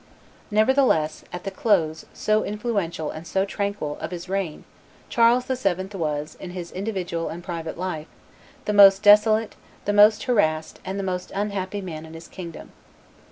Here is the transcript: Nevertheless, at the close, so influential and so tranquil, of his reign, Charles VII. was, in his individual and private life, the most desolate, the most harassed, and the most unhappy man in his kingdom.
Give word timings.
Nevertheless, 0.49 1.23
at 1.31 1.43
the 1.43 1.51
close, 1.51 2.05
so 2.11 2.43
influential 2.43 3.11
and 3.11 3.27
so 3.27 3.45
tranquil, 3.45 3.99
of 4.01 4.09
his 4.09 4.27
reign, 4.27 4.63
Charles 5.09 5.45
VII. 5.45 5.85
was, 5.95 6.35
in 6.39 6.49
his 6.49 6.71
individual 6.71 7.29
and 7.29 7.43
private 7.43 7.77
life, 7.77 8.07
the 8.65 8.73
most 8.73 9.03
desolate, 9.03 9.55
the 9.85 9.93
most 9.93 10.23
harassed, 10.23 10.79
and 10.83 10.97
the 10.97 11.03
most 11.03 11.31
unhappy 11.35 11.81
man 11.81 12.07
in 12.07 12.15
his 12.15 12.27
kingdom. 12.27 12.71